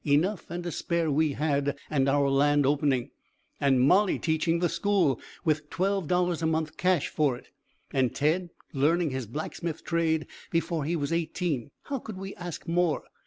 [0.03, 3.11] Enough and to spare we had; and our land opening;
[3.59, 7.49] and Molly teaching the school, with twelve dollars a month cash for it,
[7.93, 11.69] and Ted learning his blacksmith trade before he was eighteen.
[11.83, 13.03] How could we ask more?